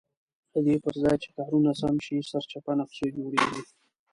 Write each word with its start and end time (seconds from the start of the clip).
ددې 0.53 0.75
پرځای 0.85 1.15
چې 1.23 1.29
کارونه 1.37 1.71
سم 1.81 1.95
شي 2.05 2.17
سرچپه 2.31 2.71
نقشې 2.79 3.07
جوړېږي. 3.17 3.61